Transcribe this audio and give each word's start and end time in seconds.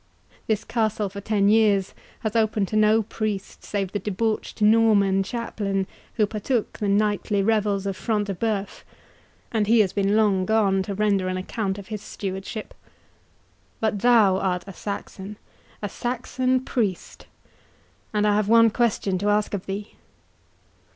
This 0.47 0.63
castle, 0.63 1.09
for 1.09 1.21
ten 1.21 1.47
years, 1.47 1.93
has 2.21 2.35
opened 2.35 2.67
to 2.69 2.75
no 2.75 3.03
priest 3.03 3.63
save 3.63 3.91
the 3.91 3.99
debauched 3.99 4.59
Norman 4.59 5.21
chaplain 5.21 5.85
who 6.15 6.25
partook 6.25 6.79
the 6.79 6.87
nightly 6.87 7.43
revels 7.43 7.85
of 7.85 7.95
Front 7.95 8.25
de 8.25 8.33
Bœuf, 8.33 8.81
and 9.51 9.67
he 9.67 9.81
has 9.81 9.93
been 9.93 10.15
long 10.15 10.47
gone 10.47 10.81
to 10.81 10.95
render 10.95 11.27
an 11.27 11.37
account 11.37 11.77
of 11.77 11.89
his 11.89 12.01
stewardship.—But 12.01 13.99
thou 13.99 14.37
art 14.39 14.63
a 14.65 14.73
Saxon—a 14.73 15.87
Saxon 15.89 16.61
priest, 16.65 17.27
and 18.11 18.25
I 18.25 18.33
have 18.35 18.47
one 18.47 18.71
question 18.71 19.19
to 19.19 19.29
ask 19.29 19.53
of 19.53 19.67
thee." 19.67 19.93